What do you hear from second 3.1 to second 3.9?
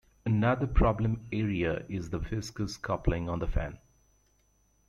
on the fan.